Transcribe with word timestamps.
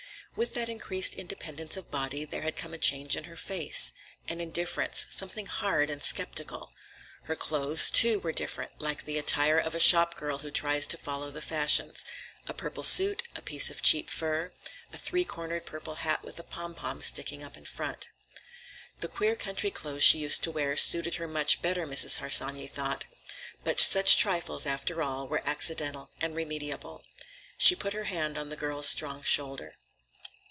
With 0.33 0.53
that 0.53 0.69
increased 0.69 1.15
independence 1.15 1.75
of 1.75 1.91
body 1.91 2.23
there 2.23 2.43
had 2.43 2.55
come 2.55 2.73
a 2.73 2.77
change 2.77 3.17
in 3.17 3.25
her 3.25 3.35
face; 3.35 3.91
an 4.29 4.39
indifference, 4.39 5.05
something 5.09 5.45
hard 5.45 5.89
and 5.89 6.01
skeptical. 6.01 6.71
Her 7.23 7.35
clothes, 7.35 7.91
too, 7.91 8.17
were 8.21 8.31
different, 8.31 8.71
like 8.79 9.03
the 9.03 9.17
attire 9.17 9.57
of 9.57 9.75
a 9.75 9.79
shopgirl 9.81 10.37
who 10.37 10.49
tries 10.49 10.87
to 10.87 10.97
follow 10.97 11.31
the 11.31 11.41
fashions; 11.41 12.05
a 12.47 12.53
purple 12.53 12.81
suit, 12.81 13.23
a 13.35 13.41
piece 13.41 13.69
of 13.69 13.81
cheap 13.81 14.09
fur, 14.09 14.53
a 14.93 14.97
three 14.97 15.25
cornered 15.25 15.65
purple 15.65 15.95
hat 15.95 16.23
with 16.23 16.39
a 16.39 16.43
pompon 16.43 17.01
sticking 17.01 17.43
up 17.43 17.57
in 17.57 17.65
front. 17.65 18.07
The 19.01 19.09
queer 19.09 19.35
country 19.35 19.69
clothes 19.69 20.05
she 20.05 20.19
used 20.19 20.43
to 20.45 20.51
wear 20.51 20.77
suited 20.77 21.15
her 21.15 21.27
much 21.27 21.61
better, 21.61 21.85
Mrs. 21.85 22.19
Harsanyi 22.19 22.67
thought. 22.67 23.03
But 23.65 23.81
such 23.81 24.15
trifles, 24.15 24.65
after 24.65 25.03
all, 25.03 25.27
were 25.27 25.45
accidental 25.45 26.09
and 26.21 26.35
remediable. 26.35 27.03
She 27.57 27.75
put 27.75 27.91
her 27.91 28.05
hand 28.05 28.37
on 28.37 28.47
the 28.47 28.55
girl's 28.55 28.87
strong 28.87 29.23
shoulder. 29.23 29.75